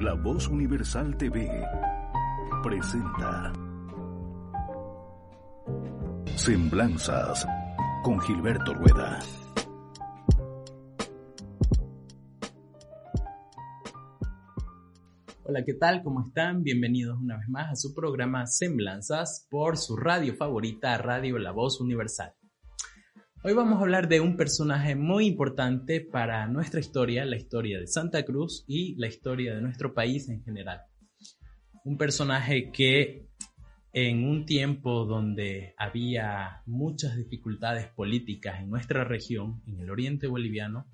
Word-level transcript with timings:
La 0.00 0.14
Voz 0.14 0.46
Universal 0.46 1.16
TV 1.16 1.50
presenta 2.62 3.52
Semblanzas 6.36 7.44
con 8.04 8.20
Gilberto 8.20 8.74
Rueda. 8.74 9.18
Hola, 15.42 15.64
¿qué 15.64 15.74
tal? 15.74 16.04
¿Cómo 16.04 16.24
están? 16.24 16.62
Bienvenidos 16.62 17.18
una 17.20 17.36
vez 17.38 17.48
más 17.48 17.72
a 17.72 17.74
su 17.74 17.92
programa 17.92 18.46
Semblanzas 18.46 19.48
por 19.50 19.76
su 19.76 19.96
radio 19.96 20.36
favorita, 20.36 20.96
Radio 20.98 21.38
La 21.38 21.50
Voz 21.50 21.80
Universal. 21.80 22.37
Hoy 23.44 23.52
vamos 23.52 23.78
a 23.78 23.82
hablar 23.82 24.08
de 24.08 24.20
un 24.20 24.36
personaje 24.36 24.96
muy 24.96 25.26
importante 25.26 26.00
para 26.00 26.48
nuestra 26.48 26.80
historia, 26.80 27.24
la 27.24 27.36
historia 27.36 27.78
de 27.78 27.86
Santa 27.86 28.24
Cruz 28.24 28.64
y 28.66 28.96
la 28.96 29.06
historia 29.06 29.54
de 29.54 29.62
nuestro 29.62 29.94
país 29.94 30.28
en 30.28 30.42
general. 30.42 30.80
Un 31.84 31.96
personaje 31.96 32.72
que 32.72 33.28
en 33.92 34.24
un 34.24 34.44
tiempo 34.44 35.04
donde 35.04 35.72
había 35.78 36.62
muchas 36.66 37.16
dificultades 37.16 37.86
políticas 37.86 38.58
en 38.60 38.70
nuestra 38.70 39.04
región, 39.04 39.62
en 39.68 39.78
el 39.78 39.90
oriente 39.90 40.26
boliviano, 40.26 40.86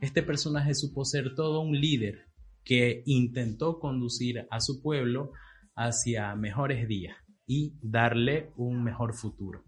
este 0.00 0.22
personaje 0.22 0.74
supo 0.74 1.04
ser 1.04 1.34
todo 1.34 1.60
un 1.60 1.80
líder 1.80 2.26
que 2.62 3.02
intentó 3.04 3.80
conducir 3.80 4.46
a 4.48 4.60
su 4.60 4.80
pueblo 4.80 5.32
hacia 5.74 6.36
mejores 6.36 6.86
días 6.86 7.16
y 7.48 7.74
darle 7.82 8.52
un 8.56 8.84
mejor 8.84 9.12
futuro. 9.12 9.64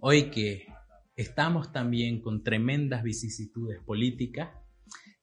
Hoy 0.00 0.30
que 0.30 0.66
estamos 1.20 1.70
también 1.70 2.22
con 2.22 2.42
tremendas 2.42 3.02
vicisitudes 3.02 3.78
políticas, 3.84 4.50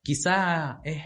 quizá 0.04 0.80
es 0.84 1.02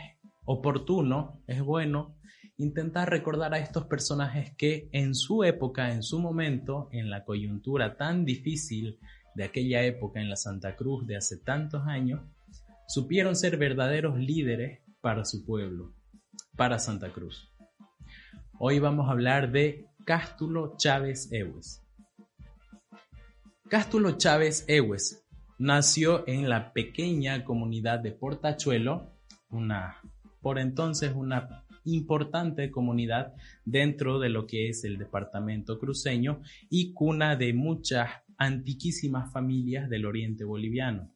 oportuno, 0.46 1.42
es 1.48 1.62
bueno 1.62 2.18
intentar 2.58 3.10
recordar 3.10 3.54
a 3.54 3.60
estos 3.60 3.86
personajes 3.86 4.54
que 4.58 4.90
en 4.92 5.16
su 5.16 5.44
época, 5.44 5.94
en 5.94 6.04
su 6.04 6.20
momento, 6.20 6.90
en 6.92 7.10
la 7.10 7.24
coyuntura 7.24 7.96
tan 7.96 8.26
difícil 8.26 9.00
de 9.34 9.46
aquella 9.46 9.84
época 9.84 10.20
en 10.20 10.30
la 10.30 10.36
Santa 10.36 10.76
Cruz 10.76 11.08
de 11.08 11.16
hace 11.16 11.38
tantos 11.38 11.88
años, 11.88 12.22
supieron 12.88 13.38
ser 13.38 13.56
verdaderos 13.58 14.20
líderes 14.20 14.82
para 15.00 15.24
su 15.24 15.46
pueblo, 15.46 15.96
para 16.58 16.80
Santa 16.80 17.14
Cruz. 17.14 17.50
Hoy 18.60 18.80
vamos 18.80 19.08
a 19.08 19.14
hablar 19.14 19.54
de 19.54 19.86
Cástulo 20.06 20.76
Chávez 20.78 21.32
Ewes. 21.32 21.81
Cástulo 23.72 24.18
Chávez 24.18 24.66
Ewes 24.68 25.26
nació 25.58 26.28
en 26.28 26.50
la 26.50 26.74
pequeña 26.74 27.46
comunidad 27.46 28.02
de 28.02 28.12
Portachuelo, 28.12 29.14
una 29.50 29.96
por 30.42 30.60
entonces 30.60 31.14
una 31.16 31.64
importante 31.86 32.70
comunidad 32.70 33.34
dentro 33.64 34.20
de 34.20 34.28
lo 34.28 34.46
que 34.46 34.68
es 34.68 34.84
el 34.84 34.98
departamento 34.98 35.80
cruceño 35.80 36.42
y 36.70 36.92
cuna 36.92 37.38
de 37.38 37.54
muchas 37.54 38.10
antiquísimas 38.38 39.32
familias 39.32 39.90
del 39.90 40.06
oriente 40.06 40.44
boliviano 40.44 41.10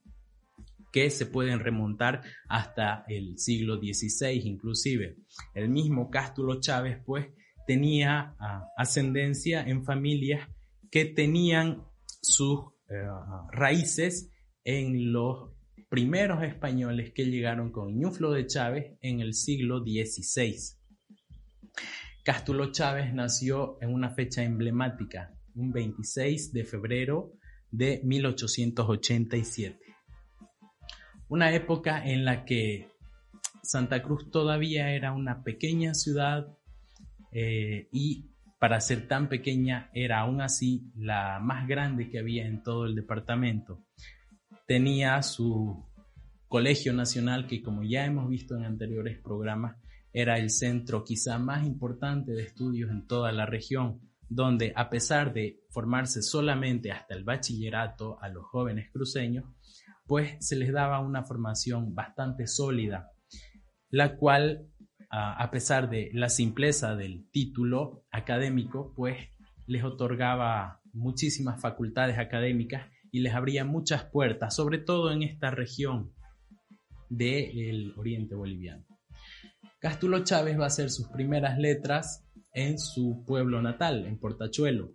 que 0.94 1.10
se 1.10 1.26
pueden 1.26 1.60
remontar 1.60 2.22
hasta 2.48 3.04
el 3.10 3.38
siglo 3.38 3.80
XVI 3.80 4.40
inclusive. 4.46 5.18
El 5.54 5.68
mismo 5.68 6.10
Cástulo 6.10 6.62
Chávez 6.62 7.00
pues 7.06 7.28
tenía 7.68 8.34
ah, 8.40 8.64
ascendencia 8.78 9.62
en 9.62 9.84
familias 9.84 10.48
que 10.90 11.04
tenían 11.04 11.84
sus 12.26 12.60
eh, 12.90 13.08
raíces 13.52 14.32
en 14.64 15.12
los 15.14 15.52
primeros 15.90 16.44
españoles 16.44 17.12
que 17.14 17.26
llegaron 17.26 17.72
con 17.72 17.98
Ñuflo 17.98 18.32
de 18.32 18.48
Chávez 18.48 18.98
en 19.02 19.20
el 19.20 19.34
siglo 19.34 19.80
XVI. 19.80 20.56
Cástulo 22.24 22.72
Chávez 22.72 23.14
nació 23.14 23.78
en 23.82 23.94
una 23.94 24.10
fecha 24.10 24.44
emblemática, 24.44 25.34
un 25.54 25.72
26 25.72 26.54
de 26.54 26.66
febrero 26.66 27.34
de 27.72 28.02
1887 28.04 29.86
una 31.28 31.54
época 31.54 32.04
en 32.06 32.26
la 32.26 32.46
que 32.46 32.90
Santa 33.64 34.04
Cruz 34.04 34.30
todavía 34.30 34.92
era 34.92 35.12
una 35.12 35.44
pequeña 35.44 35.94
ciudad 35.94 36.48
eh, 37.32 37.90
y 37.92 38.30
para 38.66 38.82
ser 38.82 39.08
tan 39.08 39.30
pequeña 39.30 39.92
era 39.94 40.22
aún 40.22 40.42
así 40.42 40.92
la 40.96 41.40
más 41.40 41.68
grande 41.68 42.10
que 42.10 42.18
había 42.18 42.48
en 42.48 42.64
todo 42.64 42.88
el 42.88 42.96
departamento. 42.96 43.86
Tenía 44.66 45.22
su 45.22 45.86
colegio 46.48 46.92
nacional 46.92 47.46
que 47.46 47.62
como 47.62 47.84
ya 47.84 48.08
hemos 48.08 48.28
visto 48.28 48.58
en 48.58 48.66
anteriores 48.66 49.20
programas 49.20 49.78
era 50.12 50.40
el 50.40 50.50
centro 50.50 51.04
quizá 51.04 51.38
más 51.38 51.64
importante 51.64 52.32
de 52.32 52.42
estudios 52.42 52.90
en 52.90 53.06
toda 53.06 53.32
la 53.32 53.46
región, 53.46 54.02
donde 54.30 54.74
a 54.76 54.90
pesar 54.90 55.32
de 55.32 55.60
formarse 55.70 56.24
solamente 56.24 56.92
hasta 56.92 57.14
el 57.14 57.24
bachillerato 57.24 58.18
a 58.20 58.30
los 58.30 58.46
jóvenes 58.48 58.90
cruceños, 58.92 59.46
pues 60.08 60.38
se 60.40 60.56
les 60.56 60.74
daba 60.74 61.02
una 61.02 61.24
formación 61.24 61.94
bastante 61.94 62.48
sólida, 62.48 63.12
la 63.92 64.18
cual, 64.18 64.66
a 65.18 65.50
pesar 65.50 65.90
de 65.90 66.10
la 66.14 66.30
simpleza 66.30 66.96
del 66.96 67.30
título 67.32 68.04
académico, 68.12 68.94
pues 68.96 69.18
les 69.66 69.84
otorgaba 69.84 70.82
muchísimas 70.92 71.62
facultades 71.62 72.18
académicas 72.18 72.90
y 73.12 73.22
les 73.22 73.34
abría 73.34 73.64
muchas 73.64 74.04
puertas, 74.06 74.56
sobre 74.56 74.78
todo 74.78 75.12
en 75.12 75.24
esta 75.24 75.52
región 75.52 76.12
del 77.10 77.94
oriente 77.96 78.36
boliviano. 78.36 78.86
Cástulo 79.80 80.24
Chávez 80.24 80.60
va 80.60 80.66
a 80.66 80.68
hacer 80.68 80.90
sus 80.90 81.08
primeras 81.08 81.58
letras 81.58 82.26
en 82.54 82.78
su 82.78 83.24
pueblo 83.26 83.62
natal, 83.62 84.06
en 84.06 84.18
Portachuelo, 84.18 84.92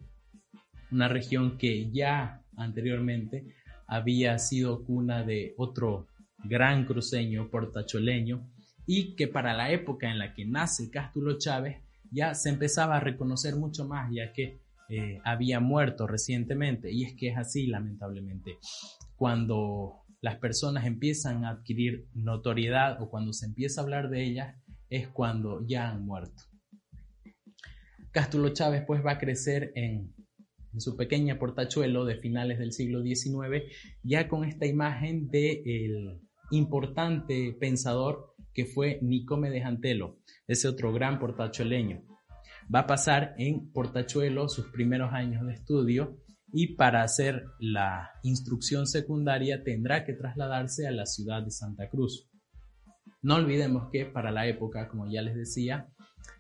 una 0.91 1.09
región 1.09 1.57
que 1.57 1.91
ya 1.91 2.43
anteriormente 2.57 3.55
había 3.87 4.39
sido 4.39 4.85
cuna 4.85 5.23
de 5.23 5.55
otro 5.57 6.09
gran 6.45 6.85
cruceño 6.85 7.49
portacholeño 7.51 8.51
y 8.93 9.15
que 9.15 9.29
para 9.29 9.55
la 9.55 9.71
época 9.71 10.11
en 10.11 10.19
la 10.19 10.35
que 10.35 10.45
nace 10.45 10.91
Cástulo 10.91 11.39
Chávez 11.39 11.77
ya 12.11 12.35
se 12.35 12.49
empezaba 12.49 12.97
a 12.97 13.01
reconocer 13.01 13.55
mucho 13.55 13.87
más 13.87 14.11
ya 14.13 14.33
que 14.33 14.59
eh, 14.89 15.21
había 15.25 15.61
muerto 15.61 16.09
recientemente 16.09 16.91
y 16.91 17.05
es 17.05 17.15
que 17.15 17.29
es 17.29 17.39
así 17.39 17.69
lamentablemente 17.69 18.59
cuando 19.15 20.01
las 20.21 20.39
personas 20.39 20.87
empiezan 20.87 21.45
a 21.45 21.51
adquirir 21.51 22.09
notoriedad 22.15 23.01
o 23.01 23.09
cuando 23.09 23.33
se 23.33 23.47
empieza 23.47 23.81
a 23.81 23.85
hablar 23.85 24.11
de 24.11 24.25
ellas 24.25 24.57
es 24.89 25.07
cuando 25.07 25.65
ya 25.69 25.89
han 25.89 26.05
muerto. 26.05 26.43
Cástulo 28.11 28.49
Chávez 28.49 28.83
pues 28.89 29.07
va 29.07 29.13
a 29.13 29.19
crecer 29.19 29.71
en 29.77 30.13
su 30.79 30.97
pequeña 30.97 31.39
portachuelo 31.39 32.05
de 32.05 32.17
finales 32.17 32.59
del 32.59 32.73
siglo 32.73 33.05
XIX, 33.05 33.63
ya 34.03 34.27
con 34.27 34.43
esta 34.43 34.67
imagen 34.67 35.29
del 35.31 35.63
el 35.65 36.21
importante 36.51 37.57
pensador 37.61 38.30
que 38.53 38.67
fue 38.67 38.99
Nicome 39.03 39.51
de 39.51 39.63
Jantelo, 39.63 40.19
ese 40.47 40.69
otro 40.69 40.93
gran 40.93 41.19
portachueleño. 41.19 42.03
Va 42.73 42.81
a 42.81 42.87
pasar 42.87 43.35
en 43.39 43.73
Portachuelo 43.73 44.49
sus 44.49 44.69
primeros 44.69 45.13
años 45.13 45.47
de 45.47 45.55
estudio 45.55 46.19
y 46.53 46.75
para 46.75 47.03
hacer 47.03 47.45
la 47.59 48.11
instrucción 48.23 48.87
secundaria 48.87 49.63
tendrá 49.65 50.05
que 50.05 50.15
trasladarse 50.15 50.87
a 50.87 50.93
la 50.93 51.07
ciudad 51.07 51.43
de 51.43 51.51
Santa 51.51 51.89
Cruz. 51.89 52.29
No 53.23 53.37
olvidemos 53.37 53.91
que 53.91 54.07
para 54.07 54.31
la 54.31 54.47
época, 54.47 54.89
como 54.89 55.11
ya 55.11 55.23
les 55.23 55.35
decía, 55.35 55.89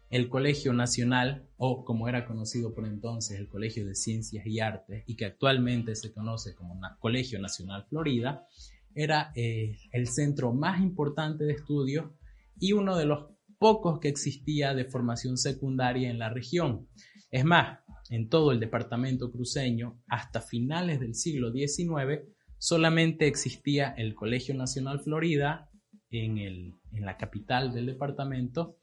el 0.08 0.28
Colegio 0.28 0.72
Nacional, 0.72 1.48
o 1.56 1.84
como 1.84 2.08
era 2.08 2.26
conocido 2.26 2.74
por 2.74 2.86
entonces, 2.86 3.38
el 3.38 3.48
Colegio 3.48 3.86
de 3.86 3.94
Ciencias 3.94 4.44
y 4.44 4.58
Artes, 4.58 5.04
y 5.06 5.14
que 5.14 5.26
actualmente 5.26 5.94
se 5.94 6.12
conoce 6.12 6.54
como 6.54 6.80
Colegio 6.98 7.38
Nacional 7.40 7.86
Florida, 7.88 8.46
era 8.94 9.32
eh, 9.34 9.76
el 9.92 10.06
centro 10.08 10.52
más 10.52 10.80
importante 10.80 11.44
de 11.44 11.52
estudios 11.52 12.10
y 12.58 12.72
uno 12.72 12.96
de 12.96 13.06
los 13.06 13.26
pocos 13.58 14.00
que 14.00 14.08
existía 14.08 14.74
de 14.74 14.86
formación 14.86 15.36
secundaria 15.36 16.10
en 16.10 16.18
la 16.18 16.30
región. 16.30 16.88
Es 17.30 17.44
más, 17.44 17.80
en 18.08 18.28
todo 18.28 18.52
el 18.52 18.60
departamento 18.60 19.30
cruceño, 19.30 20.00
hasta 20.08 20.40
finales 20.40 20.98
del 20.98 21.14
siglo 21.14 21.52
XIX, 21.52 22.22
solamente 22.58 23.26
existía 23.26 23.90
el 23.96 24.14
Colegio 24.14 24.54
Nacional 24.54 25.00
Florida 25.00 25.70
en, 26.10 26.38
el, 26.38 26.74
en 26.92 27.04
la 27.04 27.16
capital 27.16 27.72
del 27.72 27.86
departamento 27.86 28.78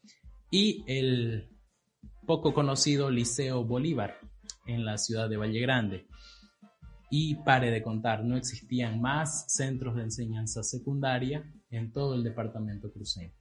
y 0.50 0.82
el 0.86 1.50
poco 2.26 2.54
conocido 2.54 3.10
Liceo 3.10 3.64
Bolívar 3.64 4.18
en 4.66 4.84
la 4.84 4.98
ciudad 4.98 5.28
de 5.28 5.36
Valle 5.36 5.60
Grande. 5.60 6.06
Y 7.10 7.36
pare 7.36 7.70
de 7.70 7.82
contar, 7.82 8.24
no 8.24 8.36
existían 8.36 9.00
más 9.00 9.46
centros 9.48 9.96
de 9.96 10.02
enseñanza 10.02 10.62
secundaria 10.62 11.50
en 11.70 11.92
todo 11.92 12.14
el 12.14 12.22
departamento 12.22 12.92
cruceño. 12.92 13.32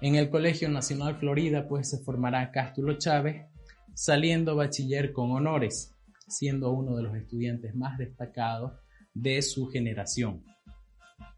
En 0.00 0.14
el 0.14 0.30
Colegio 0.30 0.68
Nacional 0.68 1.16
Florida 1.16 1.68
pues 1.68 1.90
se 1.90 2.02
formará 2.02 2.50
Cástulo 2.50 2.96
Chávez, 2.98 3.46
saliendo 3.94 4.56
bachiller 4.56 5.12
con 5.12 5.30
honores, 5.30 5.94
siendo 6.26 6.70
uno 6.72 6.96
de 6.96 7.02
los 7.02 7.14
estudiantes 7.16 7.74
más 7.74 7.98
destacados 7.98 8.72
de 9.12 9.42
su 9.42 9.66
generación. 9.68 10.42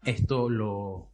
Esto 0.05 0.49
lo 0.49 1.11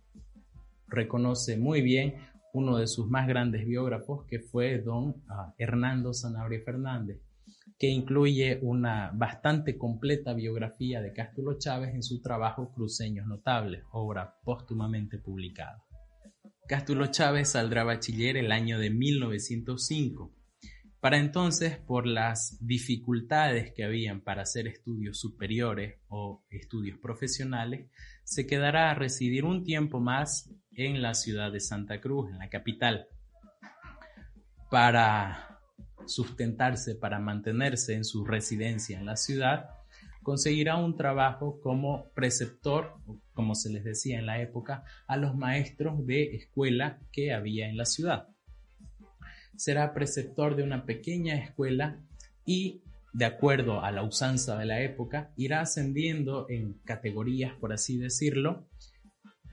reconoce 0.87 1.57
muy 1.57 1.81
bien 1.81 2.15
uno 2.53 2.77
de 2.77 2.87
sus 2.87 3.07
más 3.07 3.27
grandes 3.27 3.65
biógrafos, 3.65 4.25
que 4.27 4.39
fue 4.39 4.79
don 4.79 5.23
ah, 5.29 5.53
Hernando 5.57 6.13
Sanabria 6.13 6.61
Fernández, 6.63 7.19
que 7.79 7.87
incluye 7.87 8.59
una 8.61 9.09
bastante 9.13 9.77
completa 9.77 10.33
biografía 10.33 11.01
de 11.01 11.13
Cástulo 11.13 11.57
Chávez 11.57 11.95
en 11.95 12.03
su 12.03 12.21
trabajo 12.21 12.73
Cruceños 12.73 13.25
Notables, 13.25 13.83
obra 13.93 14.35
póstumamente 14.43 15.17
publicada. 15.17 15.81
Cástulo 16.67 17.07
Chávez 17.07 17.51
saldrá 17.51 17.85
bachiller 17.85 18.35
el 18.35 18.51
año 18.51 18.79
de 18.79 18.89
1905. 18.89 20.35
Para 20.99 21.19
entonces, 21.19 21.77
por 21.77 22.05
las 22.05 22.57
dificultades 22.59 23.71
que 23.73 23.85
habían 23.85 24.19
para 24.19 24.41
hacer 24.41 24.67
estudios 24.67 25.17
superiores 25.17 25.99
o 26.09 26.43
estudios 26.49 26.99
profesionales, 26.99 27.89
se 28.25 28.45
quedará 28.45 28.91
a 28.91 28.95
residir 28.95 29.45
un 29.45 29.63
tiempo 29.63 30.01
más 30.01 30.53
en 30.73 31.01
la 31.01 31.13
ciudad 31.13 31.49
de 31.53 31.61
Santa 31.61 32.01
Cruz, 32.01 32.29
en 32.29 32.39
la 32.39 32.49
capital, 32.49 33.07
para 34.69 35.48
sustentarse, 36.05 36.95
para 36.95 37.19
mantenerse 37.19 37.93
en 37.93 38.03
su 38.03 38.25
residencia 38.25 38.99
en 38.99 39.05
la 39.05 39.15
ciudad, 39.15 39.69
conseguirá 40.23 40.75
un 40.75 40.95
trabajo 40.95 41.59
como 41.61 42.09
preceptor, 42.13 42.95
como 43.33 43.55
se 43.55 43.69
les 43.69 43.83
decía 43.83 44.19
en 44.19 44.25
la 44.25 44.41
época, 44.41 44.83
a 45.07 45.17
los 45.17 45.35
maestros 45.35 46.05
de 46.05 46.35
escuela 46.35 46.99
que 47.11 47.33
había 47.33 47.67
en 47.69 47.77
la 47.77 47.85
ciudad. 47.85 48.27
Será 49.55 49.93
preceptor 49.93 50.55
de 50.55 50.63
una 50.63 50.85
pequeña 50.85 51.35
escuela 51.35 52.01
y 52.45 52.83
de 53.13 53.25
acuerdo 53.25 53.83
a 53.83 53.91
la 53.91 54.03
usanza 54.03 54.57
de 54.57 54.65
la 54.65 54.81
época, 54.81 55.33
irá 55.35 55.61
ascendiendo 55.61 56.45
en 56.49 56.73
categorías, 56.85 57.53
por 57.59 57.73
así 57.73 57.97
decirlo, 57.97 58.67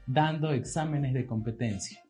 dando 0.07 0.53
exámenes 0.53 1.15
de 1.15 1.27
competencia. 1.27 2.03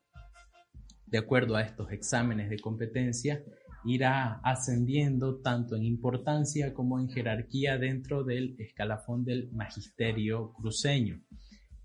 De 1.06 1.18
acuerdo 1.18 1.56
a 1.56 1.62
estos 1.62 1.92
exámenes 1.92 2.50
de 2.50 2.58
competencia, 2.58 3.44
irá 3.86 4.40
ascendiendo 4.42 5.40
tanto 5.40 5.76
en 5.76 5.84
importancia 5.84 6.74
como 6.74 6.98
en 6.98 7.08
jerarquía 7.08 7.78
dentro 7.78 8.24
del 8.24 8.56
escalafón 8.58 9.24
del 9.24 9.50
magisterio 9.52 10.52
cruceño. 10.52 11.22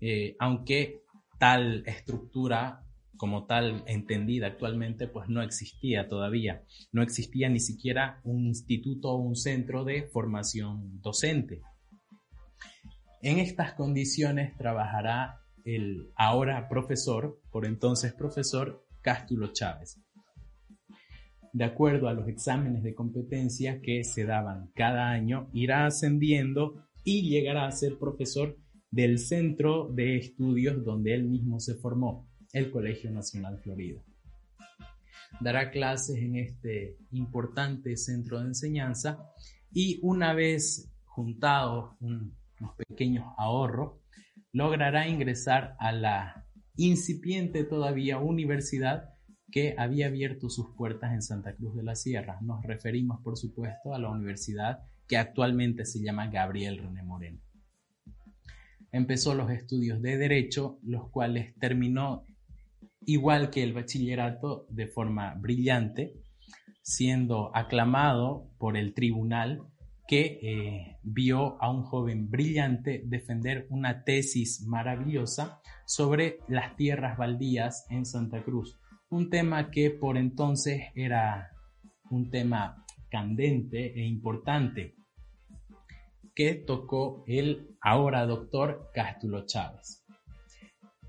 Eh, 0.00 0.34
aunque 0.40 1.02
tal 1.38 1.84
estructura 1.86 2.84
como 3.16 3.46
tal 3.46 3.84
entendida 3.86 4.48
actualmente, 4.48 5.06
pues 5.06 5.28
no 5.28 5.42
existía 5.42 6.08
todavía. 6.08 6.64
No 6.90 7.02
existía 7.02 7.48
ni 7.48 7.60
siquiera 7.60 8.20
un 8.24 8.46
instituto 8.46 9.10
o 9.10 9.16
un 9.16 9.36
centro 9.36 9.84
de 9.84 10.08
formación 10.08 11.00
docente. 11.00 11.60
En 13.22 13.38
estas 13.38 13.74
condiciones 13.74 14.56
trabajará 14.56 15.38
el 15.64 16.10
ahora 16.16 16.68
profesor, 16.68 17.40
por 17.52 17.64
entonces 17.64 18.12
profesor, 18.12 18.84
Cástulo 19.00 19.52
Chávez. 19.52 20.00
De 21.52 21.64
acuerdo 21.64 22.08
a 22.08 22.14
los 22.14 22.28
exámenes 22.28 22.82
de 22.82 22.94
competencia 22.94 23.82
que 23.82 24.04
se 24.04 24.24
daban 24.24 24.70
cada 24.74 25.10
año, 25.10 25.50
irá 25.52 25.84
ascendiendo 25.84 26.82
y 27.04 27.28
llegará 27.28 27.66
a 27.66 27.72
ser 27.72 27.98
profesor 27.98 28.56
del 28.90 29.18
centro 29.18 29.88
de 29.88 30.16
estudios 30.16 30.82
donde 30.84 31.14
él 31.14 31.24
mismo 31.24 31.60
se 31.60 31.74
formó 31.74 32.28
el 32.52 32.70
Colegio 32.70 33.10
Nacional 33.10 33.58
Florida. 33.58 34.02
Dará 35.40 35.70
clases 35.70 36.16
en 36.16 36.36
este 36.36 36.96
importante 37.10 37.96
centro 37.96 38.40
de 38.40 38.46
enseñanza 38.46 39.18
y 39.70 39.98
una 40.02 40.34
vez 40.34 40.90
juntados 41.04 41.96
unos 42.00 42.32
pequeños 42.88 43.26
ahorros, 43.36 43.98
logrará 44.52 45.08
ingresar 45.08 45.76
a 45.78 45.92
la 45.92 46.46
incipiente 46.76 47.64
todavía 47.64 48.18
universidad 48.18 49.11
que 49.52 49.76
había 49.78 50.06
abierto 50.06 50.48
sus 50.48 50.74
puertas 50.74 51.12
en 51.12 51.22
Santa 51.22 51.54
Cruz 51.54 51.76
de 51.76 51.84
la 51.84 51.94
Sierra. 51.94 52.38
Nos 52.40 52.64
referimos, 52.64 53.20
por 53.22 53.36
supuesto, 53.36 53.94
a 53.94 53.98
la 53.98 54.10
universidad 54.10 54.80
que 55.06 55.18
actualmente 55.18 55.84
se 55.84 56.02
llama 56.02 56.28
Gabriel 56.28 56.78
René 56.78 57.02
Moreno. 57.02 57.38
Empezó 58.90 59.34
los 59.34 59.50
estudios 59.50 60.02
de 60.02 60.18
Derecho, 60.18 60.78
los 60.82 61.10
cuales 61.10 61.54
terminó 61.58 62.24
igual 63.06 63.50
que 63.50 63.62
el 63.62 63.72
bachillerato 63.72 64.66
de 64.70 64.86
forma 64.86 65.34
brillante, 65.34 66.14
siendo 66.82 67.54
aclamado 67.54 68.50
por 68.58 68.76
el 68.76 68.94
tribunal 68.94 69.62
que 70.06 70.40
eh, 70.42 70.98
vio 71.02 71.62
a 71.62 71.70
un 71.70 71.84
joven 71.84 72.28
brillante 72.28 73.02
defender 73.06 73.66
una 73.70 74.04
tesis 74.04 74.62
maravillosa 74.66 75.60
sobre 75.86 76.38
las 76.48 76.76
tierras 76.76 77.16
baldías 77.16 77.86
en 77.88 78.04
Santa 78.04 78.42
Cruz, 78.42 78.78
un 79.12 79.30
tema 79.30 79.70
que 79.70 79.90
por 79.90 80.16
entonces 80.16 80.82
era 80.94 81.50
un 82.10 82.30
tema 82.30 82.84
candente 83.10 83.92
e 83.94 84.04
importante 84.06 84.96
que 86.34 86.54
tocó 86.54 87.22
el 87.26 87.76
ahora 87.80 88.26
doctor 88.26 88.90
Cástulo 88.92 89.44
Chávez 89.46 90.02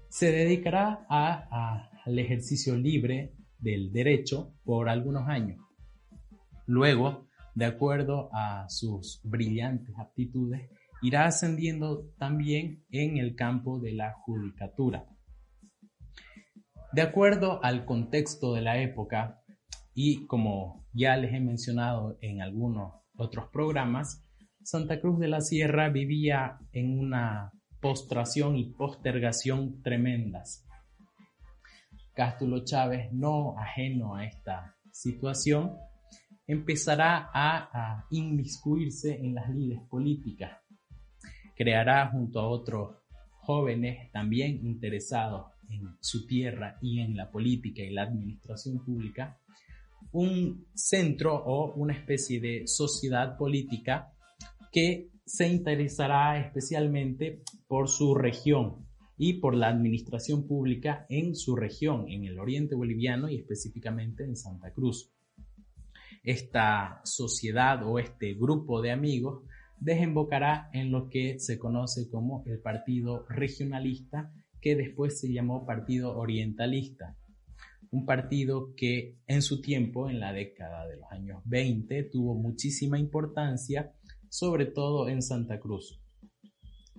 se 0.10 0.32
dedicará 0.32 1.08
al 1.10 2.20
ejercicio 2.20 2.78
libre 2.78 3.34
del 3.58 3.92
derecho 3.92 4.54
por 4.64 4.88
algunos 4.88 5.28
años. 5.28 5.58
Luego, 6.68 7.30
de 7.56 7.66
acuerdo 7.66 8.30
a 8.32 8.70
sus 8.70 9.22
brillantes 9.24 9.96
aptitudes, 9.98 10.70
irá 11.02 11.26
ascendiendo 11.26 12.12
también 12.20 12.84
en 12.92 13.18
el 13.18 13.36
campo 13.36 13.80
de 13.80 13.94
la 13.94 14.14
judicatura. 14.14 15.08
De 16.94 17.02
acuerdo 17.02 17.60
al 17.64 17.86
contexto 17.86 18.54
de 18.54 18.62
la 18.62 18.78
época, 18.78 19.42
y 19.96 20.28
como 20.28 20.86
ya 20.94 21.18
les 21.18 21.34
he 21.34 21.40
mencionado 21.40 22.20
en 22.22 22.40
algunos 22.40 22.94
otros 23.18 23.48
programas, 23.52 24.24
Santa 24.64 25.02
Cruz 25.02 25.18
de 25.20 25.28
la 25.28 25.42
Sierra 25.42 25.90
vivía 25.90 26.60
en 26.72 27.00
una 27.00 27.52
postración 27.82 28.58
y 28.58 28.66
postergación 28.74 29.82
tremendas. 29.82 30.68
Cástulo 32.14 32.64
Chávez, 32.64 33.12
no 33.12 33.58
ajeno 33.58 34.16
a 34.16 34.26
esta 34.26 34.76
situación, 34.92 35.76
empezará 36.46 37.32
a, 37.34 38.06
inmiscuirse 38.12 39.16
en 39.16 39.34
las 39.34 39.50
lides 39.50 39.82
políticas. 39.90 40.60
Creará 41.56 42.08
junto 42.10 42.40
a 42.40 42.48
otros 42.48 42.98
jóvenes 43.40 44.12
también 44.12 44.64
interesados 44.64 45.53
en 45.70 45.96
su 46.00 46.26
tierra 46.26 46.78
y 46.82 47.00
en 47.00 47.16
la 47.16 47.32
política 47.32 47.82
y 47.82 47.92
la 47.92 48.04
administración 48.04 48.84
pública, 48.84 49.40
un 50.12 50.68
centro 50.74 51.36
o 51.36 51.74
una 51.76 51.94
especie 51.94 52.40
de 52.40 52.68
sociedad 52.68 53.38
política 53.38 54.14
que 54.72 55.10
se 55.26 55.48
interesará 55.48 56.40
especialmente 56.40 57.42
por 57.68 57.88
su 57.88 58.14
región 58.14 58.86
y 59.18 59.34
por 59.40 59.56
la 59.56 59.70
administración 59.70 60.48
pública 60.48 61.06
en 61.10 61.36
su 61.36 61.56
región, 61.56 62.10
en 62.10 62.26
el 62.26 62.40
oriente 62.40 62.76
boliviano 62.76 63.30
y 63.30 63.38
específicamente 63.38 64.24
en 64.24 64.36
Santa 64.36 64.72
Cruz. 64.74 65.12
Esta 66.24 67.02
sociedad 67.04 67.86
o 67.86 68.00
este 68.00 68.34
grupo 68.34 68.82
de 68.82 68.92
amigos 68.92 69.44
desembocará 69.80 70.70
en 70.74 70.92
lo 70.92 71.10
que 71.10 71.40
se 71.40 71.60
conoce 71.60 72.10
como 72.10 72.44
el 72.48 72.60
Partido 72.60 73.26
Regionalista, 73.30 74.32
que 74.64 74.76
después 74.78 75.20
se 75.20 75.32
llamó 75.32 75.66
Partido 75.66 76.18
Orientalista. 76.18 77.18
Un 77.92 78.06
partido 78.06 78.74
que 78.78 79.20
en 79.28 79.42
su 79.42 79.62
tiempo, 79.62 80.10
en 80.10 80.22
la 80.22 80.32
década 80.32 80.88
de 80.88 80.96
los 80.96 81.12
años 81.12 81.42
20, 81.46 82.06
tuvo 82.06 82.34
muchísima 82.34 82.98
importancia 82.98 83.94
sobre 84.30 84.66
todo 84.66 85.10
en 85.10 85.22
Santa 85.22 85.60
Cruz. 85.60 86.02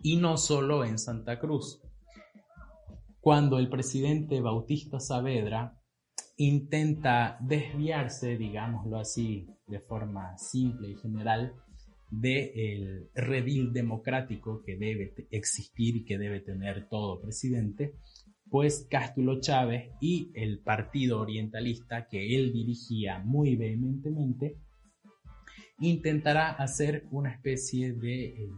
Y 0.02 0.18
no 0.18 0.36
solo 0.36 0.84
en 0.84 0.98
Santa 0.98 1.40
Cruz. 1.40 1.80
Cuando 3.20 3.58
el 3.58 3.70
presidente 3.70 4.42
Bautista 4.42 5.00
Saavedra 5.00 5.80
intenta 6.36 7.38
desviarse, 7.40 8.36
digámoslo 8.36 8.98
así, 8.98 9.48
de 9.66 9.80
forma 9.80 10.36
simple 10.36 10.90
y 10.90 10.96
general, 10.96 11.54
del 12.10 13.10
redil 13.14 13.72
democrático 13.72 14.62
que 14.64 14.76
debe 14.76 15.14
existir 15.30 15.96
y 15.96 16.04
que 16.04 16.18
debe 16.18 16.40
tener 16.40 16.88
todo 16.88 17.20
presidente, 17.20 17.94
pues 18.50 18.86
Cástulo 18.90 19.40
Chávez 19.40 19.90
y 20.00 20.30
el 20.34 20.60
partido 20.60 21.20
orientalista 21.20 22.06
que 22.08 22.36
él 22.36 22.52
dirigía 22.52 23.18
muy 23.18 23.56
vehementemente 23.56 24.58
intentará 25.80 26.50
hacer 26.50 27.06
una 27.10 27.32
especie 27.32 27.94
de 27.94 28.24
eh, 28.26 28.48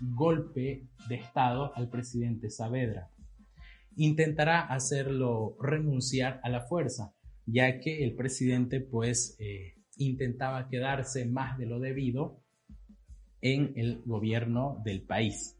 golpe 0.00 0.88
de 1.08 1.14
Estado 1.14 1.74
al 1.74 1.88
presidente 1.88 2.50
Saavedra. 2.50 3.10
Intentará 3.96 4.60
hacerlo 4.60 5.56
renunciar 5.60 6.40
a 6.42 6.50
la 6.50 6.60
fuerza, 6.60 7.14
ya 7.46 7.80
que 7.80 8.04
el 8.04 8.14
presidente 8.14 8.80
pues 8.80 9.36
eh, 9.38 9.74
intentaba 9.96 10.68
quedarse 10.68 11.24
más 11.24 11.56
de 11.56 11.66
lo 11.66 11.80
debido 11.80 12.42
en 13.54 13.72
el 13.76 14.02
gobierno 14.04 14.82
del 14.84 15.02
país. 15.02 15.56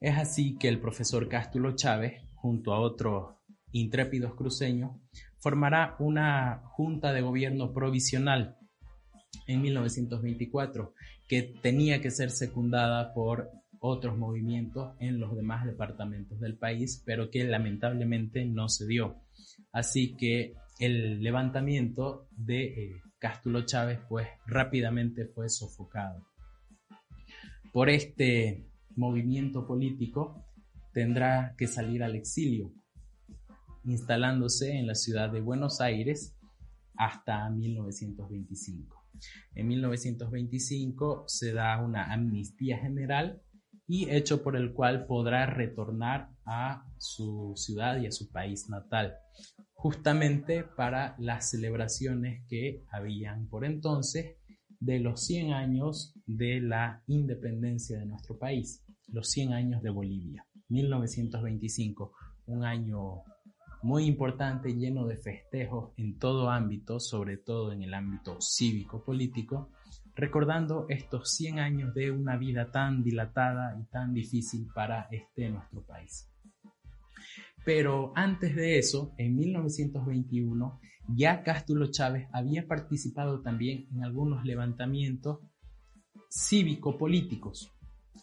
Es 0.00 0.18
así 0.18 0.56
que 0.58 0.68
el 0.68 0.80
profesor 0.80 1.28
Cástulo 1.28 1.76
Chávez, 1.76 2.20
junto 2.34 2.74
a 2.74 2.80
otros 2.80 3.36
intrépidos 3.70 4.34
cruceños, 4.34 4.90
formará 5.38 5.94
una 6.00 6.62
junta 6.64 7.12
de 7.12 7.20
gobierno 7.20 7.72
provisional 7.72 8.56
en 9.46 9.62
1924 9.62 10.94
que 11.28 11.42
tenía 11.62 12.00
que 12.00 12.10
ser 12.10 12.32
secundada 12.32 13.14
por 13.14 13.50
otros 13.78 14.18
movimientos 14.18 14.96
en 14.98 15.20
los 15.20 15.36
demás 15.36 15.64
departamentos 15.64 16.40
del 16.40 16.58
país, 16.58 17.02
pero 17.06 17.30
que 17.30 17.44
lamentablemente 17.44 18.44
no 18.46 18.68
se 18.68 18.86
dio. 18.86 19.20
Así 19.72 20.16
que 20.16 20.54
el 20.80 21.22
levantamiento 21.22 22.26
de 22.32 22.64
eh, 22.64 23.02
Chávez 23.64 24.00
pues 24.08 24.26
rápidamente 24.46 25.26
fue 25.26 25.48
sofocado. 25.48 26.33
Por 27.74 27.90
este 27.90 28.70
movimiento 28.94 29.66
político 29.66 30.46
tendrá 30.92 31.56
que 31.58 31.66
salir 31.66 32.04
al 32.04 32.14
exilio, 32.14 32.72
instalándose 33.82 34.78
en 34.78 34.86
la 34.86 34.94
ciudad 34.94 35.28
de 35.28 35.40
Buenos 35.40 35.80
Aires 35.80 36.38
hasta 36.96 37.50
1925. 37.50 39.04
En 39.56 39.66
1925 39.66 41.24
se 41.26 41.52
da 41.52 41.84
una 41.84 42.12
amnistía 42.12 42.78
general 42.78 43.42
y 43.88 44.08
hecho 44.08 44.44
por 44.44 44.54
el 44.54 44.72
cual 44.72 45.06
podrá 45.06 45.44
retornar 45.46 46.30
a 46.46 46.86
su 46.98 47.54
ciudad 47.56 48.00
y 48.00 48.06
a 48.06 48.12
su 48.12 48.30
país 48.30 48.70
natal, 48.70 49.16
justamente 49.72 50.62
para 50.62 51.16
las 51.18 51.50
celebraciones 51.50 52.44
que 52.48 52.84
habían 52.92 53.48
por 53.48 53.64
entonces 53.64 54.36
de 54.84 55.00
los 55.00 55.24
100 55.24 55.52
años 55.52 56.14
de 56.26 56.60
la 56.60 57.02
independencia 57.06 57.98
de 57.98 58.04
nuestro 58.04 58.38
país, 58.38 58.84
los 59.08 59.30
100 59.30 59.54
años 59.54 59.82
de 59.82 59.88
Bolivia, 59.88 60.46
1925, 60.68 62.12
un 62.46 62.64
año 62.64 63.22
muy 63.82 64.04
importante, 64.04 64.74
lleno 64.74 65.06
de 65.06 65.16
festejos 65.16 65.92
en 65.96 66.18
todo 66.18 66.50
ámbito, 66.50 67.00
sobre 67.00 67.38
todo 67.38 67.72
en 67.72 67.82
el 67.82 67.94
ámbito 67.94 68.40
cívico-político, 68.40 69.70
recordando 70.14 70.86
estos 70.90 71.30
100 71.30 71.58
años 71.60 71.94
de 71.94 72.10
una 72.10 72.36
vida 72.36 72.70
tan 72.70 73.02
dilatada 73.02 73.78
y 73.80 73.84
tan 73.84 74.12
difícil 74.12 74.68
para 74.74 75.08
este 75.10 75.48
nuestro 75.48 75.82
país. 75.82 76.30
Pero 77.64 78.12
antes 78.14 78.54
de 78.54 78.78
eso, 78.78 79.14
en 79.16 79.36
1921, 79.36 80.80
ya 81.08 81.42
Cástulo 81.42 81.90
Chávez 81.90 82.28
había 82.32 82.66
participado 82.66 83.42
también 83.42 83.86
en 83.92 84.04
algunos 84.04 84.44
levantamientos 84.44 85.40
cívico-políticos. 86.30 87.70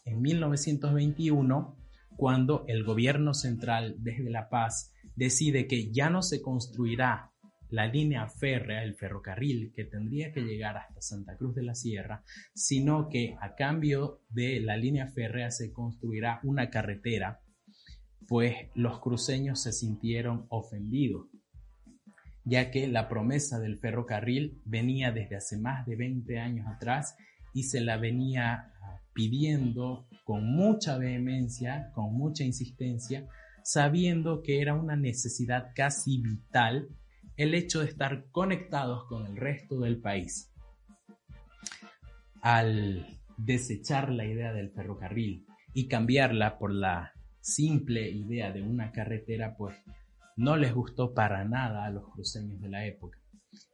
En 0.06 0.22
1921, 0.22 1.78
cuando 2.18 2.66
el 2.68 2.84
gobierno 2.84 3.34
central 3.34 3.96
desde 4.00 4.30
La 4.30 4.50
Paz 4.50 4.94
decide 5.16 5.68
que 5.68 5.92
ya 5.92 6.10
no 6.10 6.22
se 6.22 6.42
construirá 6.42 7.32
la 7.70 7.88
línea 7.88 8.28
férrea, 8.28 8.84
el 8.84 8.96
ferrocarril 8.96 9.72
que 9.74 9.86
tendría 9.86 10.32
que 10.32 10.42
llegar 10.42 10.78
hasta 10.78 11.02
Santa 11.02 11.38
Cruz 11.38 11.56
de 11.56 11.64
la 11.64 11.74
Sierra, 11.74 12.24
sino 12.54 13.08
que 13.10 13.36
a 13.40 13.56
cambio 13.56 14.22
de 14.30 14.60
la 14.60 14.76
línea 14.76 15.08
férrea 15.08 15.52
se 15.52 15.72
construirá 15.72 16.42
una 16.44 16.70
carretera, 16.70 17.40
pues 18.32 18.56
los 18.76 19.02
cruceños 19.02 19.60
se 19.60 19.74
sintieron 19.74 20.46
ofendidos, 20.48 21.28
ya 22.46 22.72
que 22.72 22.88
la 22.88 23.10
promesa 23.10 23.60
del 23.60 23.78
ferrocarril 23.78 24.62
venía 24.64 25.12
desde 25.12 25.36
hace 25.36 25.58
más 25.58 25.86
de 25.86 25.98
20 25.98 26.40
años 26.40 26.66
atrás 26.66 27.18
y 27.54 27.64
se 27.64 27.82
la 27.82 27.98
venía 27.98 28.72
pidiendo 29.12 30.08
con 30.24 30.46
mucha 30.46 30.98
vehemencia, 30.98 31.92
con 31.94 32.14
mucha 32.14 32.46
insistencia 32.46 33.28
sabiendo 33.66 34.42
que 34.44 34.62
era 34.62 34.76
una 34.76 34.96
necesidad 34.96 35.74
casi 35.76 36.22
vital 36.22 36.88
el 37.36 37.54
hecho 37.54 37.82
de 37.82 37.88
estar 37.88 38.28
conectados 38.32 39.04
con 39.10 39.26
el 39.26 39.36
resto 39.36 39.78
del 39.82 40.00
país. 40.00 40.54
Al 42.42 43.20
desechar 43.36 44.10
la 44.10 44.24
idea 44.24 44.54
del 44.54 44.72
ferrocarril 44.72 45.46
y 45.74 45.90
cambiarla 45.90 46.58
por 46.58 46.74
la 46.74 47.12
simple 47.42 48.10
idea 48.10 48.52
de 48.52 48.62
una 48.62 48.92
carretera, 48.92 49.56
pues 49.58 49.76
no 50.38 50.56
les 50.56 50.74
gustó 50.74 51.14
para 51.14 51.44
nada 51.44 51.86
a 51.86 51.92
los 51.92 52.08
cruceños 52.10 52.62
de 52.62 52.70
la 52.70 52.86
época. 52.86 53.20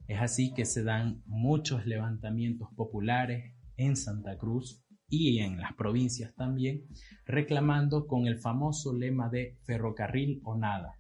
Es 0.08 0.20
así 0.20 0.54
que 0.54 0.66
se 0.66 0.84
dan 0.84 1.22
muchos 1.26 1.86
levantamientos 1.86 2.70
populares 2.76 3.54
en 3.76 3.96
Santa 3.96 4.38
Cruz 4.38 4.84
y 5.10 5.40
en 5.40 5.60
las 5.60 5.74
provincias 5.74 6.34
también, 6.36 6.88
reclamando 7.26 8.08
con 8.08 8.28
el 8.28 8.40
famoso 8.40 8.94
lema 8.94 9.30
de 9.30 9.58
ferrocarril 9.66 10.42
o 10.44 10.58
nada. 10.58 10.96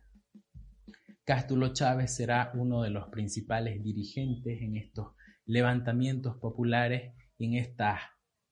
Cástulo 1.26 1.74
Chávez 1.74 2.16
será 2.16 2.52
uno 2.54 2.84
de 2.84 2.90
los 2.90 3.10
principales 3.10 3.84
dirigentes 3.84 4.62
en 4.62 4.78
estos 4.78 5.14
levantamientos 5.46 6.38
populares 6.38 7.14
y 7.38 7.48
en 7.48 7.54
estas 7.56 8.00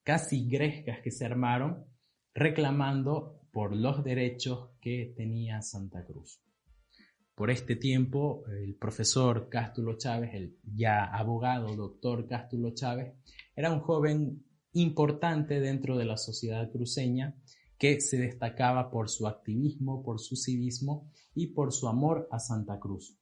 casi 0.04 0.50
grescas 0.50 1.00
que 1.02 1.12
se 1.12 1.26
armaron, 1.26 1.86
reclamando 2.34 3.40
por 3.56 3.74
los 3.74 4.04
derechos 4.04 4.72
que 4.82 5.14
tenía 5.16 5.62
Santa 5.62 6.04
Cruz. 6.04 6.42
Por 7.34 7.50
este 7.50 7.78
tiempo, 7.78 8.44
el 8.50 8.76
profesor 8.76 9.48
Cástulo 9.48 9.98
Chávez, 9.98 10.32
el 10.34 10.58
ya 10.76 11.06
abogado 11.06 11.74
doctor 11.74 12.28
Cástulo 12.28 12.74
Chávez, 12.74 13.14
era 13.56 13.72
un 13.72 13.80
joven 13.80 14.44
importante 14.74 15.62
dentro 15.62 15.98
de 15.98 16.04
la 16.04 16.18
sociedad 16.18 16.70
cruceña 16.70 17.34
que 17.78 18.02
se 18.02 18.18
destacaba 18.18 18.92
por 18.92 19.10
su 19.10 19.26
activismo, 19.26 20.04
por 20.04 20.20
su 20.20 20.36
civismo 20.36 21.10
y 21.34 21.48
por 21.54 21.72
su 21.72 21.88
amor 21.88 22.28
a 22.32 22.40
Santa 22.40 22.78
Cruz. 22.78 23.18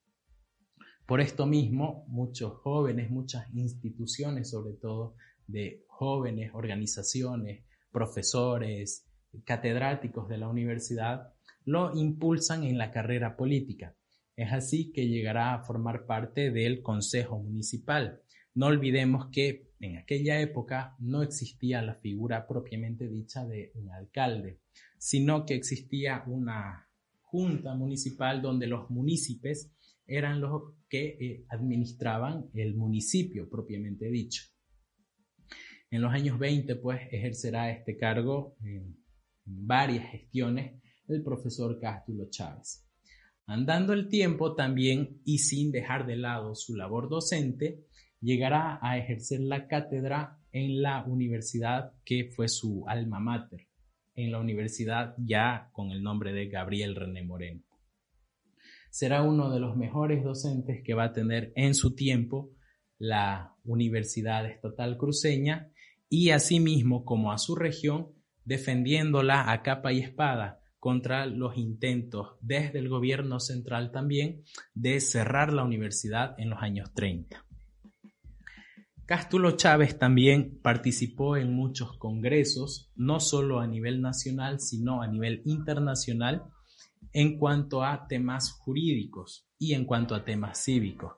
Por 1.06 1.22
esto 1.22 1.46
mismo, 1.46 2.06
muchos 2.08 2.54
jóvenes, 2.54 3.12
muchas 3.12 3.54
instituciones, 3.54 4.50
sobre 4.50 4.74
todo 4.74 5.13
de 5.46 5.86
jóvenes, 5.90 6.50
organizaciones, 6.56 7.66
profesores, 7.92 9.06
catedráticos 9.46 10.28
de 10.30 10.38
la 10.38 10.48
universidad, 10.48 11.34
lo 11.66 11.96
impulsan 11.96 12.63
en 12.63 12.78
la 12.78 12.92
carrera 12.92 13.36
política. 13.36 13.96
Es 14.36 14.52
así 14.52 14.92
que 14.92 15.08
llegará 15.08 15.54
a 15.54 15.63
formar 15.63 16.06
parte 16.06 16.52
del 16.52 16.82
Consejo 16.82 17.40
Municipal. 17.40 18.22
No 18.56 18.68
olvidemos 18.68 19.28
que 19.32 19.72
en 19.80 19.98
aquella 19.98 20.40
época 20.40 20.96
no 21.00 21.22
existía 21.22 21.82
la 21.82 21.96
figura 21.96 22.48
propiamente 22.48 23.08
dicha 23.08 23.46
de 23.46 23.72
un 23.75 23.90
alcalde, 23.92 24.60
sino 24.98 25.46
que 25.46 25.56
existía 25.56 26.24
una 26.28 26.88
junta 27.22 27.75
municipal 27.75 28.42
donde 28.42 28.68
los 28.68 28.90
municipios 28.90 29.70
eran 30.06 30.42
los 30.42 30.74
que 30.88 31.18
eh, 31.20 31.46
administraban 31.50 32.50
el 32.54 32.75
municipio 32.75 33.50
propiamente 33.50 34.10
dicho. 34.10 34.44
En 35.90 36.02
los 36.02 36.12
años 36.12 36.40
20, 36.40 36.75
pues, 36.78 37.02
ejercerá 37.12 37.72
este 37.72 37.98
cargo 37.98 38.56
varias 39.45 40.09
gestiones 40.09 40.81
el 41.07 41.23
profesor 41.23 41.79
Cástulo 41.79 42.29
Chávez. 42.29 42.85
Andando 43.45 43.93
el 43.93 44.07
tiempo 44.07 44.55
también 44.55 45.21
y 45.25 45.39
sin 45.39 45.71
dejar 45.71 46.05
de 46.05 46.15
lado 46.15 46.55
su 46.55 46.75
labor 46.75 47.09
docente, 47.09 47.83
llegará 48.21 48.79
a 48.81 48.97
ejercer 48.97 49.41
la 49.41 49.67
cátedra 49.67 50.39
en 50.51 50.81
la 50.81 51.03
universidad 51.03 51.91
que 52.05 52.31
fue 52.33 52.47
su 52.47 52.85
alma 52.88 53.19
mater, 53.19 53.67
en 54.15 54.31
la 54.31 54.39
universidad 54.39 55.15
ya 55.17 55.69
con 55.73 55.91
el 55.91 56.01
nombre 56.01 56.31
de 56.31 56.47
Gabriel 56.47 56.95
René 56.95 57.23
Moreno. 57.23 57.62
Será 58.89 59.23
uno 59.23 59.50
de 59.50 59.59
los 59.59 59.75
mejores 59.75 60.23
docentes 60.23 60.83
que 60.83 60.93
va 60.93 61.05
a 61.05 61.13
tener 61.13 61.51
en 61.55 61.73
su 61.73 61.95
tiempo 61.95 62.51
la 63.00 63.55
Universidad 63.65 64.45
Estatal 64.45 64.97
Cruceña 64.97 65.71
y 66.07 66.29
asimismo 66.29 67.03
como 67.03 67.31
a 67.31 67.39
su 67.39 67.55
región 67.55 68.13
defendiéndola 68.45 69.51
a 69.51 69.62
capa 69.62 69.91
y 69.93 70.00
espada 70.00 70.59
contra 70.79 71.25
los 71.25 71.57
intentos 71.57 72.35
desde 72.41 72.79
el 72.79 72.89
gobierno 72.89 73.39
central 73.39 73.91
también 73.91 74.43
de 74.73 75.00
cerrar 75.00 75.53
la 75.53 75.63
universidad 75.63 76.35
en 76.38 76.50
los 76.50 76.62
años 76.62 76.93
30. 76.93 77.45
Cástulo 79.05 79.51
Chávez 79.51 79.97
también 79.97 80.59
participó 80.62 81.35
en 81.38 81.53
muchos 81.53 81.97
congresos, 81.97 82.91
no 82.95 83.19
solo 83.19 83.59
a 83.59 83.67
nivel 83.67 84.01
nacional, 84.01 84.59
sino 84.59 85.01
a 85.01 85.07
nivel 85.07 85.41
internacional, 85.45 86.43
en 87.12 87.38
cuanto 87.38 87.83
a 87.83 88.07
temas 88.07 88.51
jurídicos 88.51 89.47
y 89.59 89.73
en 89.73 89.85
cuanto 89.85 90.15
a 90.15 90.23
temas 90.23 90.63
cívicos. 90.63 91.13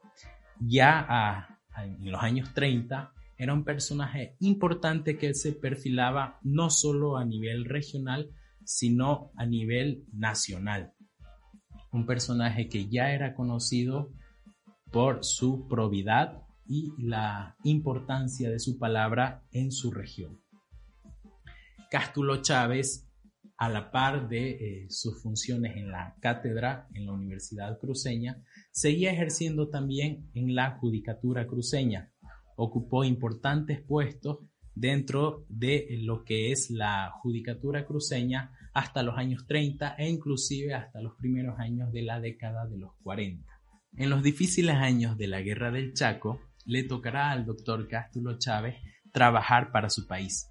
Ya 0.59 1.47
en 1.77 2.11
los 2.11 2.21
años 2.21 2.53
30 2.53 3.13
era 3.37 3.53
un 3.53 3.63
personaje 3.63 4.35
importante 4.39 5.17
que 5.17 5.33
se 5.33 5.53
perfilaba 5.53 6.39
no 6.43 6.69
solo 6.69 7.17
a 7.17 7.25
nivel 7.25 7.65
regional, 7.65 8.31
sino 8.63 9.31
a 9.35 9.45
nivel 9.45 10.05
nacional. 10.11 10.93
Un 11.91 12.05
personaje 12.05 12.67
que 12.69 12.87
ya 12.87 13.11
era 13.11 13.35
conocido 13.35 14.11
por 14.91 15.23
su 15.23 15.67
probidad 15.67 16.41
y 16.67 16.93
la 16.97 17.55
importancia 17.63 18.49
de 18.49 18.59
su 18.59 18.79
palabra 18.79 19.43
en 19.51 19.71
su 19.71 19.91
región. 19.91 20.41
Cástulo 21.91 22.41
Chávez, 22.41 23.07
a 23.57 23.69
la 23.69 23.91
par 23.91 24.27
de 24.27 24.49
eh, 24.49 24.85
sus 24.89 25.21
funciones 25.21 25.77
en 25.77 25.91
la 25.91 26.15
cátedra 26.19 26.87
en 26.93 27.05
la 27.05 27.13
Universidad 27.13 27.79
Cruceña, 27.79 28.43
seguía 28.71 29.11
ejerciendo 29.11 29.69
también 29.69 30.29
en 30.33 30.55
la 30.55 30.77
Judicatura 30.77 31.47
Cruceña. 31.47 32.11
Ocupó 32.55 33.03
importantes 33.03 33.81
puestos 33.81 34.39
dentro 34.75 35.45
de 35.47 35.87
lo 36.01 36.23
que 36.23 36.51
es 36.51 36.69
la 36.69 37.11
Judicatura 37.21 37.85
Cruceña 37.85 38.51
hasta 38.73 39.03
los 39.03 39.17
años 39.17 39.47
30 39.47 39.95
e 39.97 40.09
inclusive 40.09 40.73
hasta 40.73 41.01
los 41.01 41.15
primeros 41.15 41.57
años 41.59 41.91
de 41.91 42.01
la 42.01 42.19
década 42.19 42.65
de 42.67 42.77
los 42.77 42.91
40. 43.03 43.49
En 43.97 44.09
los 44.09 44.21
difíciles 44.21 44.75
años 44.75 45.17
de 45.17 45.27
la 45.27 45.41
Guerra 45.41 45.71
del 45.71 45.93
Chaco, 45.93 46.41
le 46.65 46.83
tocará 46.83 47.31
al 47.31 47.45
doctor 47.45 47.87
Cástulo 47.87 48.37
Chávez 48.37 48.75
trabajar 49.13 49.71
para 49.71 49.89
su 49.89 50.05
país. 50.05 50.49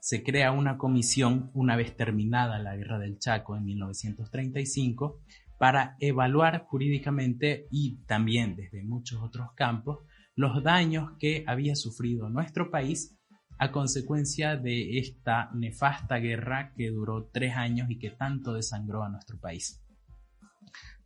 Se 0.00 0.22
crea 0.22 0.52
una 0.52 0.76
comisión 0.76 1.50
una 1.54 1.76
vez 1.76 1.96
terminada 1.96 2.58
la 2.58 2.76
Guerra 2.76 2.98
del 2.98 3.18
Chaco 3.18 3.56
en 3.56 3.64
1935 3.64 5.20
para 5.56 5.96
evaluar 6.00 6.66
jurídicamente 6.66 7.66
y 7.70 7.96
también 8.04 8.56
desde 8.56 8.82
muchos 8.82 9.22
otros 9.22 9.52
campos 9.54 10.00
los 10.36 10.62
daños 10.62 11.12
que 11.18 11.44
había 11.46 11.76
sufrido 11.76 12.28
nuestro 12.28 12.70
país 12.70 13.16
a 13.58 13.70
consecuencia 13.70 14.56
de 14.56 14.98
esta 14.98 15.50
nefasta 15.54 16.16
guerra 16.16 16.72
que 16.76 16.90
duró 16.90 17.30
tres 17.32 17.54
años 17.56 17.88
y 17.90 17.98
que 17.98 18.10
tanto 18.10 18.52
desangró 18.52 19.04
a 19.04 19.08
nuestro 19.08 19.38
país. 19.38 19.80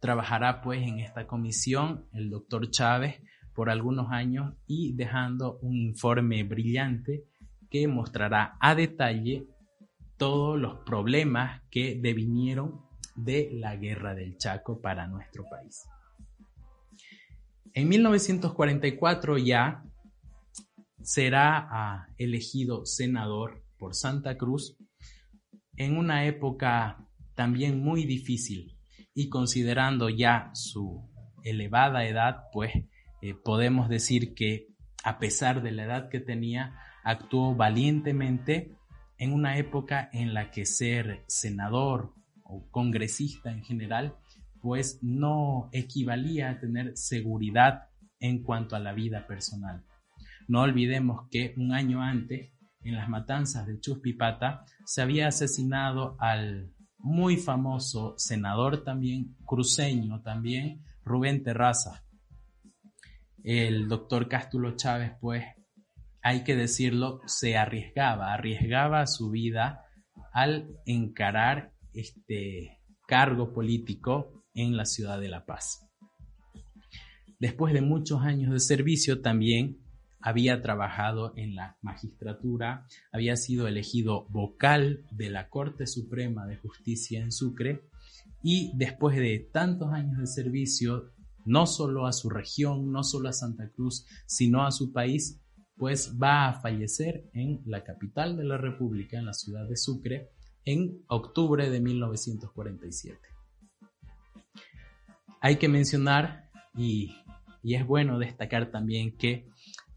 Trabajará 0.01 0.63
pues 0.63 0.87
en 0.87 1.01
esta 1.01 1.27
comisión 1.27 2.07
el 2.13 2.31
doctor 2.31 2.71
Chávez 2.71 3.21
por 3.55 3.71
algunos 3.71 4.11
años 4.11 4.55
y 4.67 4.95
dejando 4.95 5.59
un 5.61 5.77
informe 5.77 6.43
brillante 6.45 7.25
que 7.71 7.87
mostrará 7.89 8.57
a 8.61 8.75
detalle 8.75 9.47
todos 10.17 10.59
los 10.59 10.79
problemas 10.85 11.63
que 11.71 11.99
devinieron 12.01 12.83
de 13.15 13.51
la 13.53 13.77
guerra 13.77 14.15
del 14.15 14.37
Chaco 14.39 14.81
para 14.81 15.07
nuestro 15.07 15.45
país. 15.51 15.87
En 17.75 17.89
1944 17.89 19.39
ya 19.39 19.85
será 21.03 21.69
ah, 21.71 22.07
elegido 22.19 22.85
senador 22.85 23.65
por 23.79 23.95
Santa 23.95 24.37
Cruz 24.37 24.77
en 25.77 25.97
una 25.97 26.27
época 26.27 27.07
también 27.35 27.81
muy 27.81 28.05
difícil 28.05 28.77
y 29.15 29.29
considerando 29.29 30.09
ya 30.09 30.51
su 30.55 31.09
elevada 31.45 32.07
edad, 32.07 32.45
pues 32.53 32.73
eh, 33.23 33.35
podemos 33.35 33.89
decir 33.89 34.35
que 34.35 34.69
a 35.05 35.19
pesar 35.19 35.63
de 35.63 35.73
la 35.73 35.85
edad 35.85 36.09
que 36.11 36.21
tenía, 36.21 36.75
actuó 37.05 37.55
valientemente 37.55 38.77
en 39.17 39.33
una 39.33 39.57
época 39.59 40.09
en 40.13 40.35
la 40.35 40.51
que 40.51 40.67
ser 40.67 41.25
senador 41.27 42.15
o 42.43 42.69
congresista 42.71 43.51
en 43.51 43.63
general, 43.65 44.17
pues 44.69 44.99
no 45.01 45.71
equivalía 45.73 46.51
a 46.51 46.61
tener 46.61 46.95
seguridad 46.95 47.85
en 48.21 48.43
cuanto 48.43 48.77
a 48.77 48.79
la 48.79 48.93
vida 48.93 49.27
personal. 49.27 49.83
No 50.47 50.61
olvidemos 50.61 51.27
que 51.31 51.55
un 51.57 51.73
año 51.73 52.03
antes, 52.03 52.53
en 52.83 52.95
las 52.95 53.09
matanzas 53.09 53.67
de 53.67 53.81
Chuspipata, 53.81 54.67
se 54.85 55.01
había 55.01 55.29
asesinado 55.29 56.19
al 56.21 56.75
muy 56.99 57.39
famoso 57.39 58.13
senador 58.19 58.85
también, 58.85 59.39
cruceño 59.47 60.21
también, 60.21 60.85
Rubén 61.03 61.43
Terraza, 61.43 62.05
el 63.43 63.89
doctor 63.89 64.29
Cástulo 64.29 64.77
Chávez, 64.77 65.13
pues, 65.19 65.47
hay 66.21 66.45
que 66.45 66.57
decirlo, 66.57 67.23
se 67.25 67.57
arriesgaba, 67.57 68.35
arriesgaba 68.35 69.07
su 69.07 69.31
vida 69.31 69.87
al 70.35 70.69
encarar 70.85 71.73
este 71.95 72.83
cargo 73.07 73.55
político 73.55 74.38
en 74.59 74.77
la 74.77 74.85
ciudad 74.85 75.21
de 75.21 75.29
La 75.29 75.47
Paz. 75.47 75.87
Después 77.39 77.73
de 77.73 77.81
muchos 77.81 78.23
años 78.23 78.53
de 78.53 78.59
servicio 78.59 79.21
también 79.21 79.79
había 80.21 80.61
trabajado 80.61 81.33
en 81.37 81.55
la 81.55 81.79
magistratura, 81.81 82.87
había 83.13 83.37
sido 83.37 83.69
elegido 83.69 84.27
vocal 84.31 85.05
de 85.13 85.31
la 85.31 85.49
Corte 85.49 85.87
Suprema 85.87 86.47
de 86.47 86.57
Justicia 86.57 87.21
en 87.23 87.31
Sucre 87.31 87.83
y 88.43 88.73
después 88.77 89.17
de 89.17 89.49
tantos 89.53 89.93
años 89.93 90.19
de 90.19 90.27
servicio 90.27 91.13
no 91.45 91.67
solo 91.67 92.07
a 92.07 92.13
su 92.13 92.29
región, 92.29 92.91
no 92.91 93.05
solo 93.05 93.29
a 93.29 93.33
Santa 93.33 93.71
Cruz, 93.71 94.05
sino 94.27 94.67
a 94.67 94.73
su 94.73 94.93
país, 94.93 95.41
pues 95.77 96.17
va 96.21 96.49
a 96.49 96.61
fallecer 96.61 97.31
en 97.33 97.63
la 97.65 97.85
capital 97.85 98.37
de 98.37 98.45
la 98.45 98.59
República, 98.59 99.19
en 99.19 99.27
la 99.27 99.33
ciudad 99.33 99.67
de 99.69 99.77
Sucre, 99.77 100.33
en 100.65 101.05
octubre 101.07 101.71
de 101.71 101.81
1947. 101.81 103.38
Hay 105.41 105.57
que 105.57 105.69
mencionar, 105.69 106.49
y, 106.75 107.15
y 107.63 107.75
es 107.75 107.87
bueno 107.87 108.19
destacar 108.19 108.71
también 108.71 109.17
que 109.17 109.49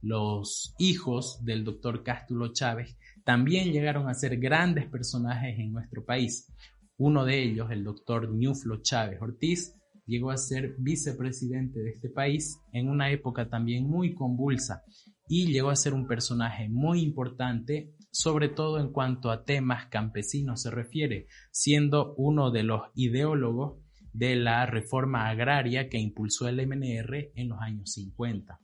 los 0.02 0.76
hijos 0.80 1.44
del 1.44 1.64
doctor 1.64 2.04
Cástulo 2.04 2.54
Chávez 2.54 2.98
también 3.24 3.72
llegaron 3.72 4.10
a 4.10 4.14
ser 4.14 4.38
grandes 4.38 4.88
personajes 4.88 5.60
en 5.60 5.72
nuestro 5.72 6.04
país. 6.04 6.52
Uno 6.98 7.26
de 7.26 7.44
ellos, 7.44 7.72
el 7.72 7.84
doctor 7.84 8.32
Ñuflo 8.32 8.82
Chávez 8.82 9.22
Ortiz, 9.22 9.76
llegó 10.06 10.32
a 10.32 10.38
ser 10.38 10.76
vicepresidente 10.78 11.80
de 11.80 11.92
este 11.92 12.10
país 12.10 12.60
en 12.74 12.90
una 12.90 13.12
época 13.12 13.50
también 13.50 13.88
muy 13.88 14.14
convulsa 14.14 14.84
y 15.28 15.52
llegó 15.52 15.70
a 15.70 15.76
ser 15.76 15.94
un 15.94 16.08
personaje 16.08 16.68
muy 16.68 17.02
importante, 17.02 17.94
sobre 18.12 18.50
todo 18.50 18.80
en 18.80 18.92
cuanto 18.92 19.32
a 19.32 19.46
temas 19.46 19.86
campesinos 19.88 20.64
se 20.64 20.72
refiere, 20.72 21.28
siendo 21.52 22.14
uno 22.16 22.52
de 22.52 22.64
los 22.64 22.82
ideólogos 22.96 23.80
de 24.14 24.36
la 24.36 24.66
reforma 24.66 25.30
agraria 25.30 25.90
que 25.90 25.98
impulsó 25.98 26.48
el 26.48 26.66
MNR 26.68 27.32
en 27.36 27.50
los 27.50 27.60
años 27.60 27.92
50. 27.94 28.60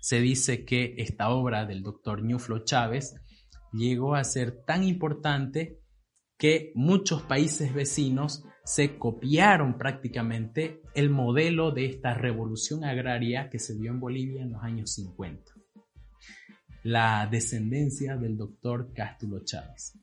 Se 0.00 0.20
dice 0.20 0.64
que 0.64 0.94
esta 0.98 1.30
obra 1.30 1.64
del 1.64 1.82
doctor 1.82 2.22
Ñuflo 2.22 2.64
Chávez 2.64 3.14
llegó 3.72 4.14
a 4.14 4.24
ser 4.24 4.64
tan 4.64 4.84
importante 4.84 5.80
que 6.38 6.72
muchos 6.74 7.22
países 7.22 7.72
vecinos 7.72 8.44
se 8.64 8.98
copiaron 8.98 9.76
prácticamente 9.76 10.80
el 10.94 11.10
modelo 11.10 11.70
de 11.70 11.86
esta 11.86 12.14
revolución 12.14 12.84
agraria 12.84 13.50
que 13.50 13.58
se 13.58 13.74
dio 13.74 13.90
en 13.90 14.00
Bolivia 14.00 14.42
en 14.42 14.52
los 14.52 14.62
años 14.62 14.92
50. 14.94 15.52
La 16.82 17.26
descendencia 17.30 18.16
del 18.16 18.36
doctor 18.36 18.92
Cástulo 18.94 19.44
Chávez. 19.44 19.98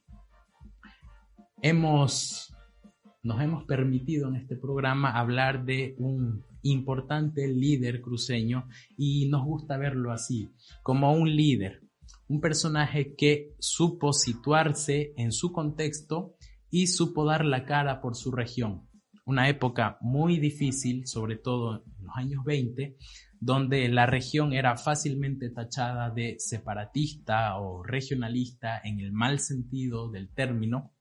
Hemos, 1.62 2.56
nos 3.24 3.42
hemos 3.42 3.64
permitido 3.66 4.30
en 4.30 4.36
este 4.36 4.56
programa 4.56 5.12
hablar 5.12 5.64
de 5.66 5.96
un 5.98 6.44
importante 6.64 7.48
líder 7.48 8.02
cruceño 8.02 8.68
y 8.98 9.30
nos 9.30 9.46
gusta 9.46 9.78
verlo 9.78 10.12
así, 10.12 10.52
como 10.84 11.14
un 11.14 11.36
líder, 11.36 11.82
un 12.28 12.42
personaje 12.42 13.16
que 13.16 13.56
supo 13.60 14.14
situarse 14.14 15.14
en 15.18 15.32
su 15.32 15.52
contexto 15.52 16.36
y 16.70 16.88
supo 16.88 17.26
dar 17.26 17.46
la 17.46 17.66
cara 17.66 18.02
por 18.02 18.16
su 18.16 18.32
región. 18.32 18.88
Una 19.26 19.50
época 19.50 19.98
muy 20.02 20.40
difícil, 20.40 21.06
sobre 21.06 21.36
todo 21.36 21.84
en 21.86 22.06
los 22.06 22.16
años 22.16 22.44
20, 22.44 22.98
donde 23.40 23.88
la 23.90 24.06
región 24.06 24.54
era 24.54 24.78
fácilmente 24.78 25.50
tachada 25.50 26.10
de 26.10 26.36
separatista 26.40 27.58
o 27.60 27.84
regionalista 27.84 28.80
en 28.84 29.00
el 29.00 29.12
mal 29.12 29.40
sentido 29.40 30.10
del 30.10 30.30
término, 30.34 30.92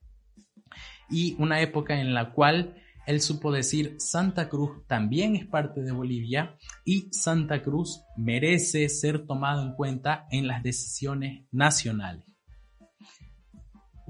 y 1.11 1.37
una 1.39 1.61
época 1.61 2.01
en 2.01 2.15
la 2.15 2.33
cual 2.33 2.77
él 3.07 3.21
supo 3.21 3.51
decir 3.51 3.97
Santa 3.99 4.49
Cruz 4.49 4.87
también 4.87 5.35
es 5.37 5.47
parte 5.47 5.83
de 5.83 5.93
Bolivia 5.93 6.57
y 6.85 7.09
Santa 7.13 7.63
Cruz 7.63 8.03
merece 8.17 8.89
ser 8.89 9.27
tomado 9.27 9.63
en 9.63 9.75
cuenta 9.75 10.27
en 10.31 10.47
las 10.47 10.63
decisiones 10.63 11.47
nacionales 11.51 12.31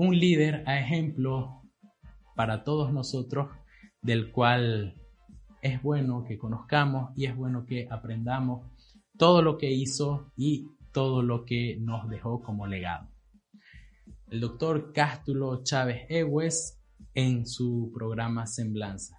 un 0.01 0.19
líder 0.19 0.63
a 0.67 0.81
ejemplo 0.81 1.61
para 2.35 2.65
todos 2.65 2.91
nosotros, 2.91 3.51
del 4.01 4.33
cual 4.33 4.95
es 5.61 5.83
bueno 5.83 6.25
que 6.25 6.39
conozcamos 6.39 7.13
y 7.17 7.27
es 7.27 7.37
bueno 7.37 7.67
que 7.67 7.87
aprendamos 7.91 8.67
todo 9.19 9.43
lo 9.43 9.59
que 9.59 9.71
hizo 9.71 10.33
y 10.39 10.71
todo 10.91 11.23
lo 11.23 11.45
que 11.45 11.77
nos 11.79 12.09
dejó 12.09 12.41
como 12.41 12.67
legado. 12.67 13.11
El 14.31 14.41
doctor 14.41 14.95
Cástulo 14.95 15.63
Chávez 15.63 16.07
Egues 16.09 16.80
en 17.15 17.47
su 17.47 17.91
programa 17.95 18.47
Semblanza. 18.47 19.17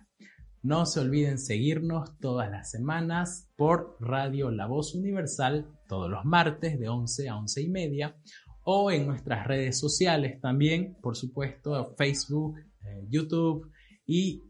No 0.64 0.86
se 0.86 1.00
olviden 1.00 1.40
seguirnos 1.40 2.18
todas 2.20 2.52
las 2.52 2.70
semanas 2.70 3.50
por 3.56 3.98
Radio 4.00 4.52
La 4.52 4.68
Voz 4.68 4.94
Universal 4.94 5.68
todos 5.88 6.10
los 6.10 6.24
martes 6.24 6.80
de 6.80 6.88
11 6.88 7.30
a 7.30 7.38
11 7.38 7.62
y 7.64 7.70
media 7.70 8.16
o 8.64 8.92
en 8.92 9.08
nuestras 9.08 9.48
redes 9.48 9.80
sociales 9.80 10.40
también, 10.40 10.96
por 11.02 11.18
supuesto, 11.18 11.96
Facebook, 11.98 12.60
eh, 12.60 13.06
YouTube 13.10 13.72
y 14.06 14.44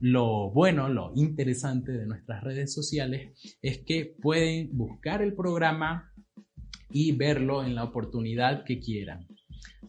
lo 0.00 0.50
bueno, 0.50 0.88
lo 0.88 1.12
interesante 1.14 1.92
de 1.92 2.06
nuestras 2.06 2.42
redes 2.42 2.72
sociales 2.72 3.38
es 3.60 3.84
que 3.84 4.16
pueden 4.20 4.70
buscar 4.76 5.20
el 5.20 5.34
programa 5.34 6.10
y 6.90 7.12
verlo 7.12 7.62
en 7.62 7.74
la 7.74 7.84
oportunidad 7.84 8.64
que 8.64 8.80
quieran. 8.80 9.26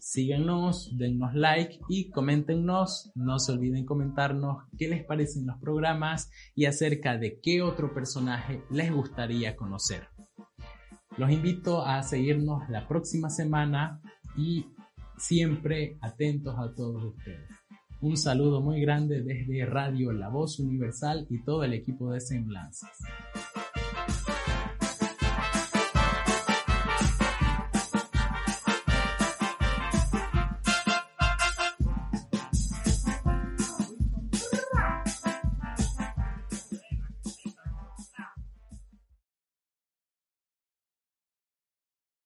Síganos, 0.03 0.97
dennos 0.97 1.35
like 1.35 1.79
y 1.87 2.09
coméntenos. 2.09 3.11
No 3.13 3.37
se 3.37 3.51
olviden 3.51 3.85
comentarnos 3.85 4.63
qué 4.75 4.87
les 4.87 5.05
parecen 5.05 5.45
los 5.45 5.59
programas 5.59 6.31
y 6.55 6.65
acerca 6.65 7.19
de 7.19 7.39
qué 7.39 7.61
otro 7.61 7.93
personaje 7.93 8.63
les 8.71 8.91
gustaría 8.91 9.55
conocer. 9.55 10.07
Los 11.17 11.29
invito 11.29 11.85
a 11.85 12.01
seguirnos 12.01 12.67
la 12.67 12.87
próxima 12.87 13.29
semana 13.29 14.01
y 14.35 14.65
siempre 15.17 15.99
atentos 16.01 16.55
a 16.57 16.73
todos 16.73 17.03
ustedes. 17.03 17.47
Un 18.01 18.17
saludo 18.17 18.59
muy 18.59 18.81
grande 18.81 19.21
desde 19.21 19.67
Radio 19.67 20.13
La 20.13 20.29
Voz 20.29 20.59
Universal 20.59 21.27
y 21.29 21.43
todo 21.43 21.63
el 21.63 21.75
equipo 21.75 22.11
de 22.11 22.21
Semblanzas. 22.21 22.89